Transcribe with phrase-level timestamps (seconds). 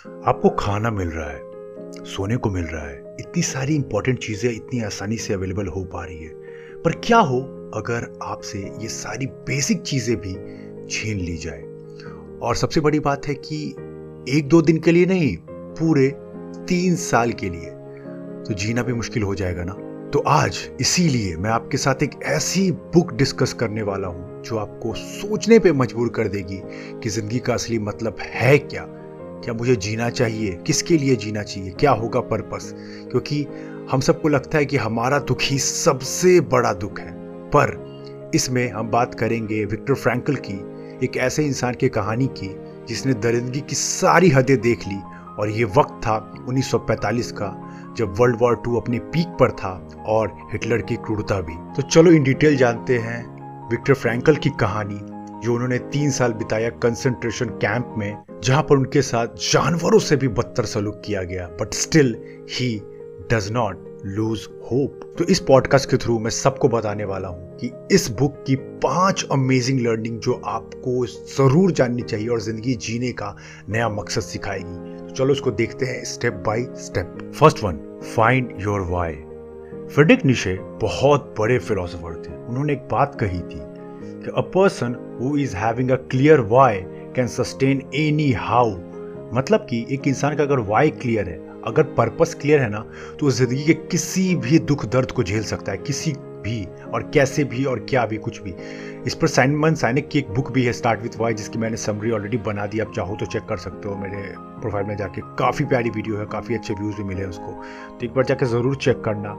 [0.00, 1.40] आपको खाना मिल रहा है,
[2.04, 6.04] सोने को मिल रहा है, इतनी सारी इंपॉर्टेंट चीज़ें इतनी आसानी से अवेलेबल हो पा
[6.04, 6.30] रही है।
[6.82, 7.40] पर क्या हो
[7.74, 10.32] अगर आपसे ये सारी बेसिक चीज़ें भी
[10.90, 11.62] छीन ली जाए?
[12.42, 13.70] और सबसे बड़ी बात है कि
[14.28, 16.08] एक दो दिन के लिए नहीं, पूरे
[16.68, 17.70] तीन साल के लिए।
[18.48, 19.72] तो जीना भी मुश्किल हो जाएगा ना?
[20.10, 24.94] तो आज इसीलिए मैं आपके साथ एक ऐसी बुक डिस्कस करने वाला हूँ, जो आपको
[24.94, 26.60] सोचने पे मजबूर कर देगी
[27.00, 28.99] कि ज़िंदगी का असली मतलब है क्या।
[29.44, 30.58] क्या मुझे जीना चाहिए?
[30.66, 31.70] किसके लिए जीना चाहिए?
[31.70, 32.74] क्या होगा पर्पस?
[33.10, 33.46] क्योंकि
[33.90, 37.12] हम सबको लगता है कि हमारा दुख ही सबसे बड़ा दुख है।
[37.48, 37.90] पर
[38.34, 40.54] इसमें हम बात करेंगे विक्टर फ्रैंकल की,
[41.04, 42.56] एक ऐसे इंसान की कहानी की,
[42.88, 44.98] जिसने दरिंदगी की सारी हदें देख ली।
[45.38, 50.32] और ये वक्त था 1945 का, जब वर्ल्ड वॉर टू अपने पीक पर था और
[50.52, 55.54] हिटलर की क्रूरता भी। तो चलो इन डिटेल जानते हैं विक्टर फ्रैंकल की कहानी। जो
[55.54, 60.64] उन्होंने तीन साल बिताया कंसंट्रेशन कैंप में, जहाँ पर उनके साथ जानवरों से भी बदतर
[60.66, 62.16] सलूक किया गया। But still
[62.50, 62.76] he
[63.32, 67.70] does not lose hope तो इस पॉडकास्ट के थ्रू मैं सबको बताने वाला हूँ कि
[67.92, 73.34] इस बुक की पाँच अमेजिंग लर्निंग जो आपको ज़रूर जाननी चाहिए और ज़िंदगी जीने का
[73.68, 77.78] नया मकसद सिखाएगी। तो चलो उसको देखते हैं step by step first one
[78.16, 79.12] find your why
[79.94, 83.60] Friedrich Nietzsche बहुत बड़े फिलोसोफर थे। उन्होंने एक बात कही थी
[84.28, 86.80] a person who is having a clear why
[87.16, 88.70] can sustain any how
[89.34, 92.84] मतलब कि एक इंसान का अगर वाई क्लियर है, अगर पर्पस क्लियर है ना
[93.18, 96.12] तो वो ज़िंदगी के किसी भी दुख दर्द को झेल सकता है, किसी
[96.42, 98.54] भी और कैसे भी और क्या भी, कुछ भी।
[99.06, 102.10] इस पर साइनमन साइनिक की एक बुक भी है स्टार्ट विथ वाई जिसकी मैंने समरी
[102.10, 104.22] ऑलरेडी बना दी, आप चाहो तो चेक कर सकते हो मेरे
[104.60, 107.52] प्रोफ़ाइल में जाके। काफ़ी प्यारी वीडियो है, काफ़ी अच्छे व्यूज़ भी मिले हैं उसको।
[107.90, 109.34] तो एक बार जाके ज़रूर चेक करना।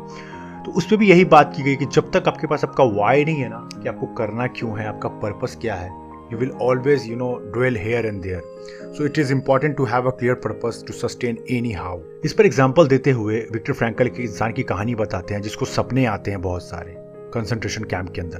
[0.66, 3.26] तो उस पर भी यही बात की गई कि जब तक आपके पास आपका वाई
[3.26, 7.06] नहीं है ना, कि आपको करना क्यों है, आपका पर्पस क्या है, you will always,
[7.08, 8.42] you know, dwell here and there.
[8.94, 11.98] So it is important to have a clear purpose to sustain anyhow.
[12.26, 16.06] इस पर एग्ज़ाम्पल देते हुए विक्टर फ्रेंकल की इंसान की कहानी बताते हैं, जिसको सपने
[16.06, 16.96] आते हैं बहुत सारे
[17.34, 18.38] कंसंट्रेशन कैंप के अंदर।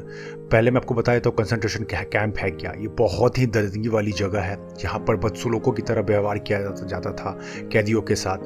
[0.52, 2.72] पहले मैं आपको बताया तो कंसंट्रेशन कैंप है क्या?
[2.80, 7.12] ये बहुत ही दर्दगी वाली जगह है, जहाँ पर बदसुलकों की तरह व्यवहार किया जाता
[7.14, 7.32] था,
[7.74, 8.38] कैदियों के साथ,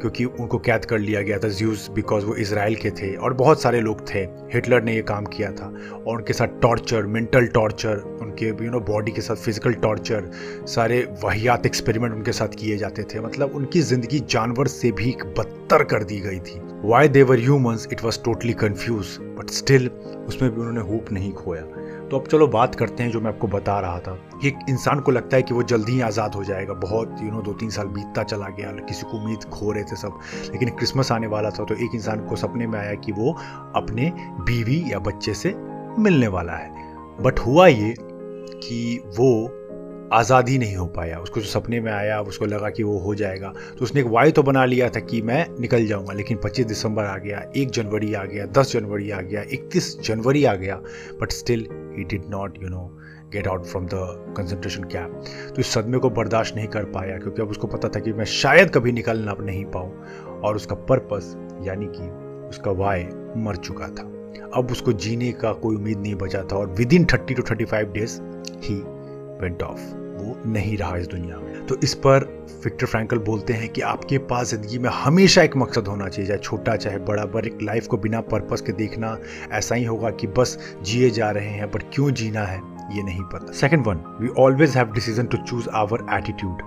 [0.00, 3.62] क्योंकि उनको कैद कर लिया गया था ज्यूज बिकॉज़ वो इसराइल के थे और बहुत
[3.62, 4.20] सारे लोग थे।
[4.54, 5.66] हिटलर ने ये काम किया था
[5.96, 10.30] और उनके साथ टॉर्चर मेंटल टॉर्चर उनके यू नो बॉडी के साथ फ़िज़िकल टॉर्चर
[10.68, 15.84] सारे वाहियात एक्सपेरिमेंट उनके साथ किए जाते थे। मतलब उनकी ज़िंदगी जानवर से भी बदतर
[15.84, 19.88] कर दी गई थी। Why they were humans it was totally confuse but still
[20.28, 21.62] उसमें भी उन्होंने होप नहीं खोया।
[22.08, 25.12] तो अब चलो बात करते हैं जो मैं आपको बता रहा था। एक इंसान को
[25.12, 27.86] लगता है कि वो जल्दी ही आज़ाद हो जाएगा। बहुत यू नो दो तीन साल
[27.88, 30.18] बीतता चला गया। किसी को उम्मीद खो रहे थे सब।
[30.52, 33.32] लेकिन क्रिसमस आने वाला था तो एक इंसान को सपने में आया कि वो
[33.76, 35.54] अपने बीवी या बच्चे से
[35.98, 36.86] मिलने वाला है।
[37.20, 39.30] बट हुआ ये कि वो
[40.12, 43.52] आज़ाद नहीं हो पाया। उसको जो सपने में आया, उसको लगा कि वो हो जाएगा।
[43.78, 47.04] तो उसने एक वाई तो बना लिया था कि मैं निकल जाऊँगा, लेकिन 25 दिसंबर
[47.04, 50.80] आ गया, एक जनवरी आ गया 10 जनवरी आ गया 31 जनवरी आ गया
[51.20, 51.66] but still
[51.96, 52.90] he did not you know
[53.32, 57.42] get out from the concentration camp तो इस सदमे को बर्दाश्त नहीं कर पाया, क्योंकि
[57.42, 59.92] अब उसको पता था कि मैं शायद कभी निकलना नहीं पाऊँ,
[60.44, 61.34] और उसका पर्पस
[61.66, 62.10] यानी कि
[62.48, 64.12] उसका वाई मर चुका था।
[64.56, 67.92] अब उसको जीने का कोई उम्मीद नहीं बचा था, और within thirty two thirty five
[67.92, 68.20] days
[68.62, 68.82] he
[69.42, 69.80] went off
[70.18, 72.24] वो नहीं रहा इस दुनिया में। तो इस पर
[72.64, 76.38] विक्टर फ्रैंकल बोलते हैं कि आपके पास ज़िंदगी में हमेशा एक मकसद होना चाहिए, चाहे
[76.38, 79.16] छोटा, चाहे बड़ा, पर एक लाइफ को बिना पर्पस के देखना,
[79.52, 82.60] ऐसा ही होगा कि बस जिए जा रहे हैं, पर क्यों जीना है,
[82.96, 86.62] ये नहीं पता। Second one we always have decision to choose our attitude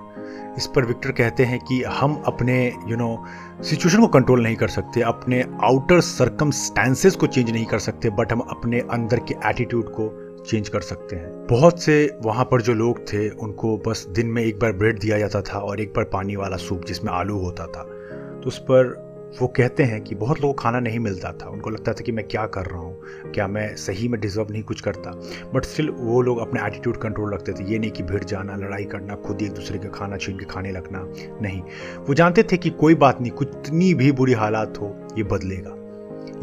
[0.58, 2.56] इस पर विक्टर कहते हैं कि हम अपने
[2.88, 3.26] यू नो
[3.64, 8.32] सिचुएशन को कंट्रोल नहीं कर सकते, अपने आउटर सरकमस्टेंसेस को चेंज नहीं कर सकते बट
[8.32, 10.10] हम अपने अंदर के एटीट्यूड को
[10.48, 14.44] चेंज कर सकते हैं। बहुत से वहाँ पर जो लोग थे, उनको बस दिन में
[14.44, 17.66] एक बार ब्रेड दिया जाता था और एक बार पानी वाला सूप जिसमें आलू होता
[17.66, 17.84] था।
[18.40, 21.70] तो उस पर वो कहते हैं कि बहुत लोगों को खाना नहीं मिलता था। उनको
[21.70, 23.02] लगता था कि मैं क्या कर रहा हूँ?
[23.34, 25.12] क्या मैं सही में डिजर्व नहीं कुछ करता?
[25.54, 28.84] बट स्टिल वो लोग अपने एटीट्यूड कंट्रोल रखते थे। ये नहीं कि भीड़ जाना, लड़ाई
[28.84, 31.62] करना, खुद ही एक दूसरे का खाना छीन के खाने लगना, नहीं।
[32.00, 35.78] वो जानते थे कि कोई बात नहीं, कितनी भी बुरी हालात हो, ये बदलेगा।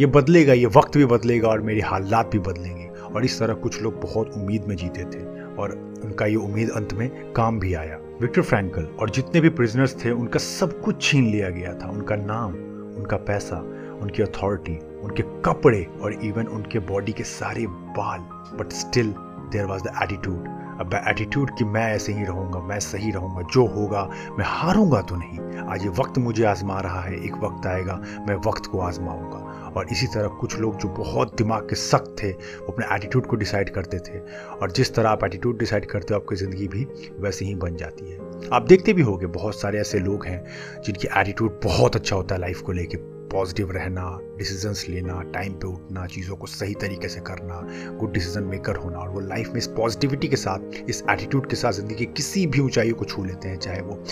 [0.01, 3.83] ये बदलेगा, ये वक्त भी बदलेगा और मेरे हालात भी बदलेंगे। और इस तरह कुछ
[3.83, 5.23] लोग बहुत उम्मीद में जीते थे
[5.55, 5.73] और
[6.05, 10.11] उनका ये उम्मीद अंत में काम भी आया। विक्टर फ्रैंकल और जितने भी प्रिजनर्स थे,
[10.11, 12.53] उनका सब कुछ छीन लिया गया था। उनका नाम,
[12.99, 13.57] उनका पैसा,
[14.03, 18.21] उनकी अथॉरिटी उनके कपड़े और इवन उनके बॉडी के सारे बाल।
[18.59, 19.15] But still
[19.53, 23.67] there was the attitude अब एटीट्यूड कि मैं ऐसे ही रहूँगा, मैं सही रहूँगा, जो
[23.67, 28.03] होगा, मैं हारूँगा तो नहीं। आज ये वक्त मुझे आजमा रहा है, एक वक्त आएगा,
[28.29, 32.31] मैं वक्त को आजमाऊँगा। और इसी तरह कुछ लोग जो बहुत दिमाग के सख्त थे,
[32.31, 34.19] वो अपने एटीट्यूड को डिसाइड करते थे।
[34.53, 36.87] और जिस तरह आप एटीट्यूड डिसाइड करते हो, आपकी ज़िंदगी भी
[37.21, 38.19] वैसे ही बन जाती है।
[38.53, 40.43] आप देखते भी होंगे, बहुत सारे ऐसे लोग हैं,
[40.85, 44.03] जिनकी एटीट्यूड बहुत अच्छा होता है लाइफ को लेके। पॉजिटिव रहना
[44.39, 47.61] डिसीजंस लेना टाइम पे उठना, चीज़ों को सही तरीके से करना
[47.99, 51.57] गुड डिसीज़न मेकर होना, और वो लाइफ में इस पॉजिटिविटी के साथ, इस एटीट्यूड के
[51.57, 54.03] साथ ज़िंदगी की किसी भी ऊंचाई को छू लेते हैं, चाहे वो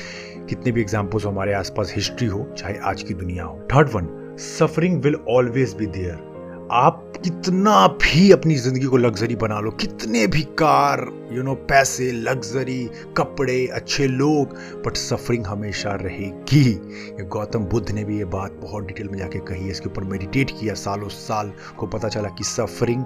[0.49, 4.05] कितने भी एग्जाम्पल्स हमारे आसपास हिस्ट्री हो, चाहे आज की दुनिया हो। Third one
[4.39, 6.36] suffering will always be there
[6.73, 11.01] आप कितना भी अपनी ज़िंदगी को लग्जरी बना लो, कितने भी कार
[11.33, 14.55] यू नो पैसे लग्जरी कपड़े, अच्छे लोग
[14.87, 19.39] बट सफरिंग हमेशा रहेगी। ये गौतम बुद्ध ने भी ये बात बहुत डिटेल में जाके
[19.39, 23.05] कही है, इसके ऊपर मेडिटेट किया, सालों साल को पता चला कि suffering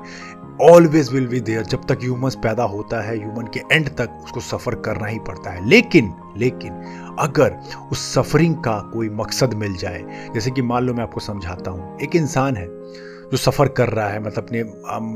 [0.63, 4.41] always will be there जब तक ह्यूमन पैदा होता है ह्यूमन के एंड तक उसको
[4.41, 6.73] सफ़र करना ही पड़ता है। लेकिन लेकिन,
[7.19, 7.57] अगर
[7.93, 11.99] उस सफरिंग का कोई मकसद मिल जाए, जैसे कि मान लो मैं आपको समझाता हूँ,
[12.01, 12.67] एक इंसान है
[13.31, 14.61] जो सफ़र कर रहा है मतलब अपने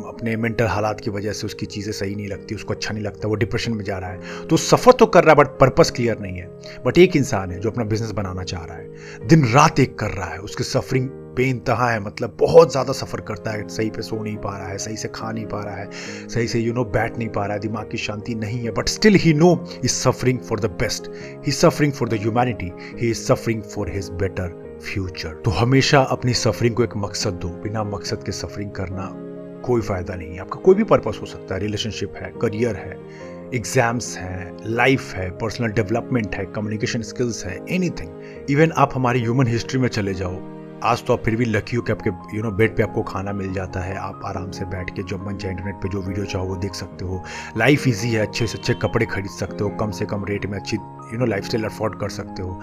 [0.08, 3.28] अपने मेंटल हालात की वजह से उसकी चीज़ें सही नहीं लगती, उसको अच्छा नहीं लगता,
[3.28, 6.19] वो डिप्रेशन में जा रहा है। तो सफ़र तो कर रहा है बट पर्पस क्लियर
[6.19, 6.46] नहीं है।
[6.87, 10.11] बट एक इंसान है जो अपना बिज़नेस बनाना चाह रहा है। दिन रात एक कर
[10.11, 14.22] रहा है, उसकी सफरिंग बेनतहा है मतलब बहुत ज़्यादा सफ़र करता है, सही पे सो
[14.22, 15.90] नहीं पा रहा है, सही से खा नहीं पा रहा है,
[16.28, 18.88] सही से यू नो बैठ नहीं पा रहा है, दिमाग की शांति नहीं है but
[18.88, 19.52] still he know
[19.84, 21.11] is suffering for the best
[21.46, 22.70] he suffering for the humanity
[23.00, 27.49] he is suffering for his better future तो हमेशा अपनी सफरिंग को एक मकसद दो।
[27.63, 29.11] बिना मकसद के सफरिंग करना
[29.67, 32.99] कोई फ़ायदा नहीं है। आपका कोई भी पर्पस हो सकता है। रिलेशनशिप है करियर है
[33.55, 39.47] एग्ज़ाम्स हैं लाइफ है पर्सनल डेवलपमेंट है कम्युनिकेशन स्किल्स है एनीथिंग इवन आप हमारी ह्यूमन
[39.47, 40.37] हिस्ट्री में चले जाओ,
[40.83, 43.33] आज तो आप फिर भी लकी हो कि आपके यू नो बेड पे आपको खाना
[43.33, 46.25] मिल जाता है। आप आराम से बैठ के जब मन चाहे इंटरनेट पे जो वीडियो
[46.27, 47.23] चाहो वो देख सकते हो।
[47.59, 50.59] लाइफ इजी है, अच्छे से अच्छे कपड़े खरीद सकते हो, कम से कम रेट में
[50.59, 52.61] अच्छी you know lifestyle afford कर सकते हो।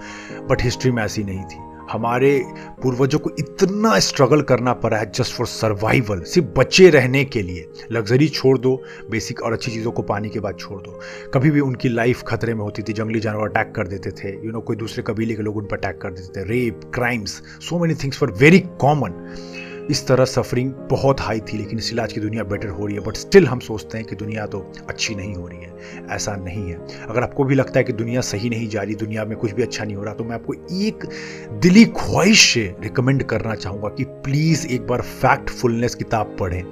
[0.50, 2.44] बट हिस्ट्री में ऐसी नहीं थी। हमारे
[2.82, 7.68] पूर्वजों को इतना स्ट्रगल करना पड़ा है जस्ट फॉर सर्वाइवल सिर्फ़ बचे रहने के लिए।
[7.92, 11.00] लग्जरी छोड़ दो बेसिक और अच्छी चीज़ों को पाने के बाद छोड़ दो।
[11.34, 14.36] कभी भी उनकी लाइफ खतरे में होती थी जंगली जानवर अटैक कर देते थे। यू
[14.36, 16.80] you नो know, कोई दूसरे कबीले के लोग उन पर अटैक कर देते थे। Rape
[16.94, 19.10] crimes so many things for very common
[19.90, 23.02] इस तरह सफरिंग बहुत हाई थी, लेकिन इस इलाज की दुनिया बेटर हो रही है
[23.02, 26.62] बट स्टिल हम सोचते हैं कि दुनिया तो अच्छी नहीं हो रही है, ऐसा नहीं
[26.62, 29.52] है। अगर आपको भी लगता है कि दुनिया सही नहीं जा रही, दुनिया में कुछ
[29.52, 31.06] भी अच्छा नहीं हो रहा तो मैं आपको एक
[31.62, 36.62] दिली ख्वाहिश से रिकमेंड करना चाहूँगा कि प्लीज़ एक बार फैक्टफुलनेस किताब पढ़ें।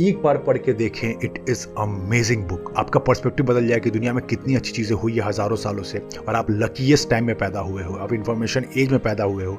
[0.00, 4.12] एक बार पढ़ के देखें इट इज़ अमेजिंग बुक आपका पर्सपेक्टिव बदल जाए कि दुनिया
[4.12, 5.98] में कितनी अच्छी चीज़ें हुई है हज़ारों सालों से
[6.28, 9.56] और आप लकीस्ट टाइम में पैदा हुए हो, आप इंफॉर्मेशन एज में पैदा हुए हो,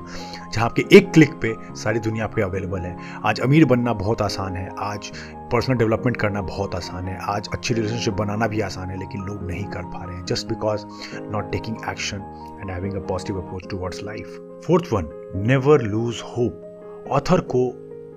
[0.53, 2.95] जहाँ आपके एक क्लिक पे सारी दुनिया आपके अवेलेबल है।
[3.25, 5.11] आज अमीर बनना बहुत आसान है, आज
[5.51, 9.47] पर्सनल डेवलपमेंट करना बहुत आसान है, आज अच्छी रिलेशनशिप बनाना भी आसान है, लेकिन लोग
[9.47, 10.85] नहीं कर पा रहे हैं। Just because
[11.31, 12.21] not taking action
[12.61, 14.37] and having a positive approach towards life
[14.67, 15.09] fourth one
[15.47, 17.65] never lose hope author को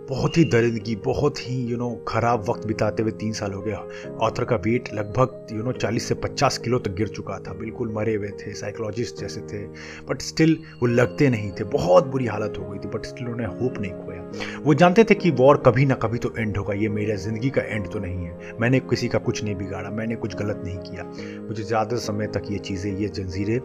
[0.08, 3.82] बहुत ही दरिंदगी, बहुत ही यू नो ख़राब वक्त बिताते हुए तीन साल हो गया।
[4.20, 7.92] ऑथर का वेट लगभग यू नो चालीस से पचास किलो तक गिर चुका था। बिल्कुल
[7.94, 9.58] मरे हुए थे साइकोलॉजिस्ट जैसे थे।
[10.08, 13.46] बट स्टिल वो लगते नहीं थे। बहुत बुरी हालत हो गई थी बट स्टिल उन्हें
[13.48, 16.88] होप नहीं खोया। वो जानते थे कि वॉर कभी ना कभी तो एंड होगा। ये
[16.88, 20.36] मेरे ज़िंदगी का एंड तो नहीं है। मैंने किसी का कुछ नहीं बिगाड़ा, मैंने कुछ
[20.36, 21.04] गलत नहीं किया।
[21.48, 23.58] मुझे ज़्यादा समय तक ये चीज़ें, ये जंजीरें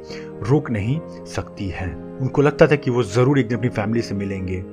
[0.49, 4.15] रोक नहीं सकती हैं। उनको लगता था कि वो ज़रूर एक दिन अपनी फैमिली से
[4.15, 4.63] मिलेंगे।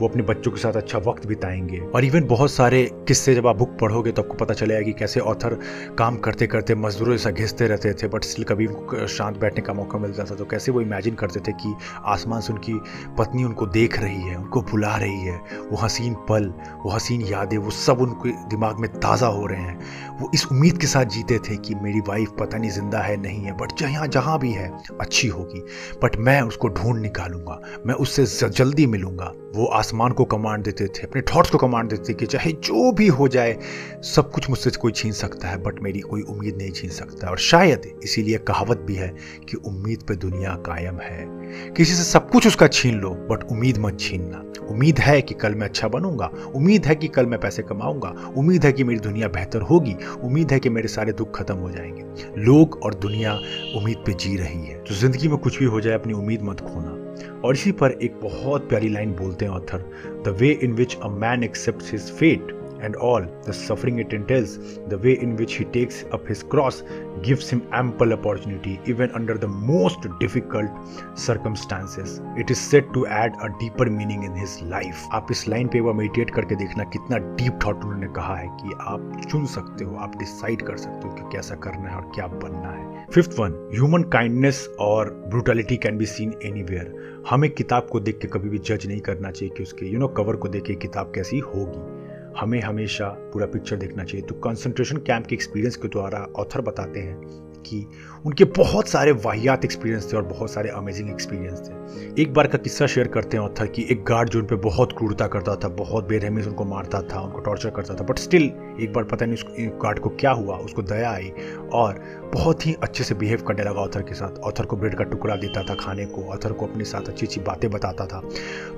[0.00, 3.56] वो अपने बच्चों के साथ अच्छा वक्त बिताएँगे। और इवन बहुत सारे किस्से जब आप
[3.56, 5.54] बुक पढ़ोगे तो आपको पता चलेगा कि कैसे ऑथर
[5.98, 9.72] काम करते करते मजदूरों जैसा घिसते रहते थे बट स्टिल कभी उनको शांत बैठने का
[9.72, 11.74] मौका मिलता था। तो कैसे वो इमेजिन करते थे कि
[12.06, 12.74] आसमान से उनकी
[13.18, 15.36] पत्नी उनको देख रही है, उनको बुला रही है,
[15.70, 16.52] वो हसीन पल,
[16.84, 20.78] वो हसीन यादें, वो सब उनके दिमाग में ताज़ा हो रहे हैं। वो इस उम्मीद
[20.78, 24.06] के साथ जीते थे कि मेरी वाइफ पता नहीं ज़िंदा है, नहीं है बट जहाँ
[24.08, 24.70] जहाँ भी है,
[25.00, 25.60] अच्छी होगी।
[26.02, 31.02] बट मैं उसको ढूंढ निकालूँगा, मैं उससे जल्दी मिलूँगा, वो आसमान को कमांड देते थे,
[31.02, 33.58] अपने थॉट्स को कमांड देते थे कि चाहे जो भी हो जाए,
[34.02, 37.38] सब कुछ मुझसे कोई छीन सकता है बट मेरी कोई उम्मीद नहीं छीन सकता। और
[37.38, 39.08] शायद इसीलिए कहावत भी है
[39.48, 41.24] कि उम्मीद पे दुनिया कायम है।
[41.72, 45.54] किसी से सब कुछ उसका छीन लो बट उम्मीद मत छीनना। उम्मीद है कि कल
[45.54, 49.28] मैं अच्छा बनूँगा। उम्मीद है कि कल मैं पैसे कमाऊँगा। उम्मीद है कि मेरी दुनिया
[49.28, 52.04] बेहतर होगी। उम्मीद है कि मेरे सारे दुख खत्म हो जाएँगे।
[52.40, 53.34] लोग और दुनिया
[53.76, 56.60] उम्मीद पे जी रही है। तो ज़िंदगी में कुछ भी हो जाए, अपनी उम्मीद मत
[56.60, 57.07] खोना।
[57.44, 59.84] और इसी पर एक बहुत प्यारी लाइन बोलते हैं author
[60.26, 64.58] the way in which a man accept his fate and all the suffering it entails,
[64.88, 66.82] the way in which he takes up his cross
[67.22, 70.70] gives him ample opportunity even under the most difficult
[71.14, 72.20] circumstances.
[72.36, 75.08] It is said to add a deeper meaning in his life.
[75.14, 78.74] आप इस line पे वो meditate करके देखना कितना deep thought उन्होंने कहा है कि
[78.80, 82.26] आप चुन सकते हो आप डिसाइड कर सकते हो कि कैसा करना है और क्या
[82.38, 88.00] बनना है फिफ्थ वन ह्यूमन काइंडनेस और brutality can be seen anywhere हमें किताब को
[88.00, 90.64] देख के कभी भी जज नहीं करना चाहिए कि उसके यू नो कवर को देख
[90.64, 91.97] के किताब कैसी होगी
[92.40, 97.00] हमें हमेशा पूरा पिक्चर देखना चाहिए। तो कंसंट्रेशन कैंप के एक्सपीरियंस के द्वारा ऑथर बताते
[97.00, 97.20] हैं
[97.66, 97.86] कि
[98.26, 102.58] उनके बहुत सारे वाहियात एक्सपीरियंस थे और बहुत सारे अमेजिंग एक्सपीरियंस थे। एक बार का
[102.58, 105.68] किस्सा शेयर करते हैं ऑथर कि। एक गार्ड जो उन पर बहुत क्रूरता करता था,
[105.68, 109.26] बहुत बेरहमी से उनको मारता था, उनको टॉर्चर करता था। बट स्टिल एक बार पता
[109.26, 109.44] नहीं उस
[109.82, 111.32] गार्ड को क्या हुआ, उसको दया आई
[111.72, 112.02] और
[112.34, 115.36] बहुत ही अच्छे से बिहेव करने लगा ऑथर के साथ। ऑथर को ब्रेड का टुकड़ा
[115.36, 118.20] देता था खाने को ऑथर को अपने साथ अच्छी अच्छी बातें बताता था।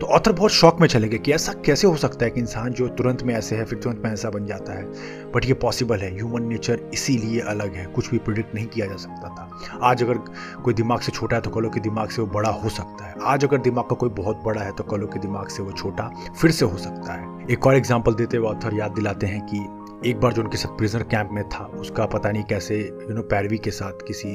[0.01, 2.73] तो ऑथर बहुत शौक में चले गए कि ऐसा कैसे हो सकता है कि इंसान
[2.73, 4.85] जो तुरंत में ऐसे है, फिर तुरंत में ऐसा बन जाता है।
[5.33, 8.97] बट ये पॉसिबल है ह्यूमन नेचर इसीलिए अलग है, कुछ भी प्रिडिक्ट नहीं किया जा
[8.97, 10.19] सकता। था। आज अगर
[10.65, 13.15] कोई दिमाग से छोटा है तो कलो के दिमाग से वो बड़ा हो सकता है।
[13.25, 16.11] आज अगर दिमाग का कोई बहुत बड़ा है तो कलो के दिमाग से वो छोटा
[16.41, 19.59] फिर से हो सकता है। एक और एग्ज़ाम्पल देते हुए ऑथर याद दिलाते हैं कि
[20.05, 23.23] एक बार जो उनके साथ प्रिजनर कैंप में था, उसका पता नहीं कैसे यू नो
[23.23, 24.29] पैरवी के साथ, किसी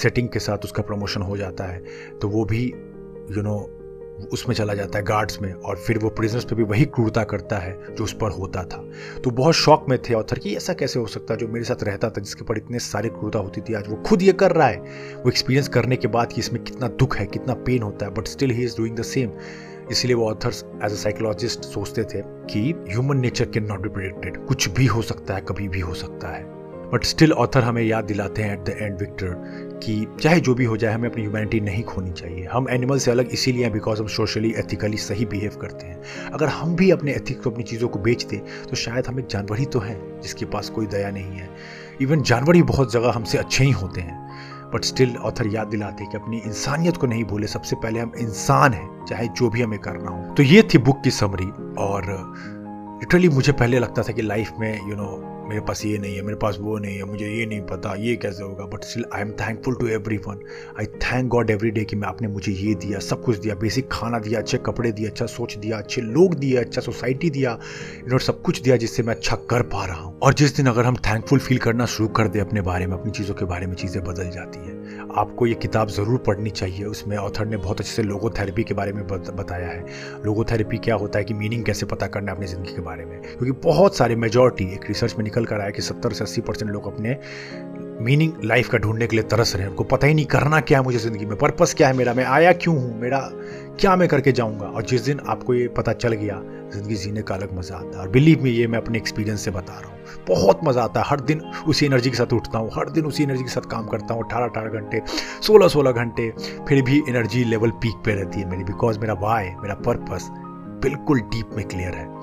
[0.00, 3.58] सेटिंग के साथ उसका प्रमोशन हो जाता है। तो वो भी यू नो
[4.32, 7.58] उसमें चला जाता है गार्ड्स में और फिर वो प्रिजनर्स पे भी वही क्रूरता करता
[7.58, 8.82] है जो उस पर होता था।
[9.24, 11.82] तो बहुत शौक में थे ऑथर कि ऐसा कैसे हो सकता है जो मेरे साथ
[11.82, 14.68] रहता था, जिसके ऊपर इतने सारी क्रूरता होती थी। आज वो खुद ये कर रहा
[14.68, 14.78] है।
[15.16, 18.26] वो एक्सपीरियंस करने के बाद कि इसमें कितना दुख है, कितना पेन होता है but
[18.26, 19.30] still he is doing the same
[19.90, 24.44] इसलिए वो ऑथर्स एज अ साइकोलॉजिस्ट सोचते थे कि human nature can not be predicted
[24.46, 26.44] कुछ भी हो सकता है, कभी भी हो सकता है।
[26.90, 30.64] बट स्टिल ऑथर हमें याद दिलाते हैं एट द एंड विक्टर कि चाहे जो भी
[30.64, 34.00] हो जाए हमें अपनी ह्यूमैनिटी नहीं खोनी चाहिए। हम एनिमल से अलग इसीलिए हैं बिकॉज़
[34.00, 37.88] हम सोशली एथिकली सही बिहेव करते हैं। अगर हम भी अपने एथिक्स को अपनी चीज़ों
[37.88, 38.40] को बेच दें
[38.70, 41.48] तो शायद हम एक जानवर ही तो हैं जिसके पास कोई दया नहीं है।
[42.00, 44.24] इवन जानवर ही बहुत जगह हमसे अच्छे ही होते हैं।
[44.74, 48.12] बट स्टिल ऑथर याद दिलाते हैं कि अपनी इंसानियत को नहीं भूले। सबसे पहले हम
[48.18, 52.04] इंसान हैं चाहे जो भी हमें करना हो। तो ये थी बुक की समरी और
[53.00, 55.98] लिटरली मुझे पहले लगता था कि लाइफ में यू you नो know, मेरे पास ये
[55.98, 58.64] नहीं है, मेरे पास वो नहीं है, मुझे ये नहीं पता, ये कैसे होगा?
[58.66, 59.86] But still I am thankful to
[60.16, 60.40] everyone
[60.80, 63.88] I thank God every day कि मैं आपने मुझे ये दिया, सब कुछ दिया बेसिक
[63.92, 67.58] खाना दिया, अच्छे कपड़े दिए अच्छा सोच दिया, अच्छे लोग दिए अच्छा सोसाइटी दिया
[67.94, 70.84] इन्होंने सब कुछ दिया जिससे मैं अच्छा कर पा रहा हूँ। और जिस दिन अगर
[70.84, 73.74] हम थैंकफुल फील करना शुरू कर दें अपने बारे में, अपनी चीज़ों के बारे में
[73.74, 77.92] चीज़ें बदल जाती हैं। आपको ये किताब ज़रूर पढ़नी चाहिए। उसमें ऑथर ने बहुत अच्छे
[77.92, 79.84] से लोगो थेरेपी के बारे में बताया है।
[80.24, 83.04] लोगो थेरेपी क्या होता है कि मीनिंग कैसे पता करना है अपनी ज़िंदगी के बारे
[83.04, 83.20] में?
[83.22, 86.70] क्योंकि बहुत सारे मेजोरिटी एक रिसर्च में निकल कर आया कि सत्तर से अस्सी परसेंट
[86.70, 87.16] लोग अपने
[88.00, 90.78] मीनिंग लाइफ का ढूँढने के लिए तरस रहे हैं। उनको पता ही नहीं करना क्या
[90.78, 92.14] है मुझे ज़िंदगी में। पर्पस क्या है मेरा?
[92.14, 93.00] मैं आया क्यों हूँ?
[93.00, 93.18] मेरा
[93.80, 94.66] क्या मैं करके जाऊँगा?
[94.66, 96.40] और जिस दिन आपको ये पता चल गया,
[96.72, 99.50] ज़िंदगी जीने का अलग मज़ा आता है। और बिलीव में ये मैं अपने एक्सपीरियंस से
[99.50, 102.70] बता रहा हूँ। बहुत मज़ा आता है। हर दिन उसी एनर्जी के साथ उठता हूँ।
[102.74, 105.02] हर दिन उसी एनर्जी के साथ काम करता हूँ। अठारह अठारह घंटे
[105.42, 106.30] सोलह सोलह घंटे,
[106.68, 110.28] फिर भी एनर्जी लेवल पीक पे रहती है मेरी। बिकॉज़ मेरा वाई मेरा पर्पस
[110.82, 112.15] बिल्कुल डीप में क्लियर है।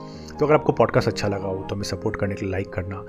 [0.43, 3.03] तो अगर आपको पॉडकास्ट अच्छा लगा हो तो हमें सपोर्ट करने के लिए लाइक करना।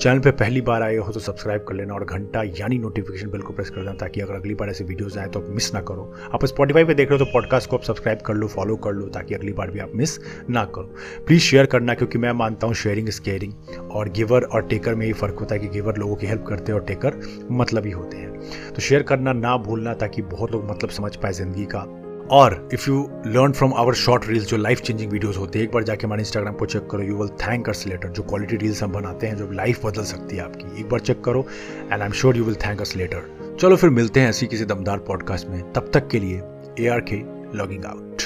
[0.00, 3.40] चैनल पे पहली बार आए हो तो सब्सक्राइब कर लेना और घंटा यानी नोटिफिकेशन बिल
[3.40, 5.80] को प्रेस कर देना ताकि अगर अगली बार ऐसे वीडियोज़ आए तो आप मिस ना
[5.80, 8.76] करो। आप स्पॉटीफाई पर देख रहे हो तो पॉडकास्ट को आप सब्सक्राइब कर लो फॉलो
[8.76, 10.18] कर लो ताकि अगली बार भी आप मिस
[10.50, 10.94] ना करो।
[11.26, 15.06] प्लीज़ शेयर करना क्योंकि मैं मानता हूँ शेयरिंग इज़ केयरिंग और गिवर और टेकर में
[15.06, 17.20] ये फ़र्क होता है कि गिवर लोगों की हेल्प करते हैं और टेकर
[17.52, 21.32] मतलब ही होते हैं। तो शेयर करना ना भूलना ताकि बहुत लोग मतलब समझ पाए
[21.32, 21.86] ज़िंदगी का।
[22.30, 25.72] और if you learn from our short reels जो लाइफ चेंजिंग वीडियोस होते हैं, एक
[25.72, 28.82] बार जाके हमारे इंस्टाग्राम को चेक करो you will thank us later जो क्वालिटी रील्स
[28.82, 31.46] हम बनाते हैं, जो लाइफ बदल सकती है आपकी, एक बार चेक करो
[31.92, 34.64] and I am sure you will thank us later चलो फिर मिलते हैं ऐसी किसी
[34.64, 35.72] दमदार पॉडकास्ट में.
[35.72, 36.42] तब तक के लिए
[36.80, 37.16] A R K
[37.58, 38.22] logging out